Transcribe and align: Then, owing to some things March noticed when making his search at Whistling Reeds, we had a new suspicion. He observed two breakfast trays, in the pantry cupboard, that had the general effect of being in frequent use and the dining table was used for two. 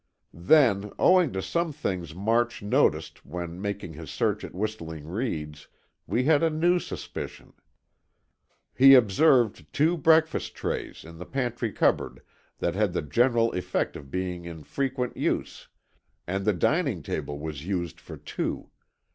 Then, 0.33 0.91
owing 0.97 1.31
to 1.33 1.43
some 1.43 1.71
things 1.71 2.15
March 2.15 2.63
noticed 2.63 3.23
when 3.23 3.61
making 3.61 3.93
his 3.93 4.09
search 4.09 4.43
at 4.43 4.55
Whistling 4.55 5.07
Reeds, 5.07 5.67
we 6.07 6.23
had 6.23 6.41
a 6.41 6.49
new 6.49 6.79
suspicion. 6.79 7.53
He 8.73 8.95
observed 8.95 9.71
two 9.71 9.97
breakfast 9.97 10.55
trays, 10.55 11.05
in 11.05 11.19
the 11.19 11.25
pantry 11.27 11.71
cupboard, 11.71 12.23
that 12.57 12.73
had 12.73 12.93
the 12.93 13.03
general 13.03 13.53
effect 13.53 13.95
of 13.95 14.09
being 14.09 14.45
in 14.45 14.63
frequent 14.63 15.15
use 15.17 15.67
and 16.25 16.45
the 16.45 16.51
dining 16.53 17.03
table 17.03 17.37
was 17.37 17.67
used 17.67 17.99
for 17.99 18.17
two. 18.17 18.71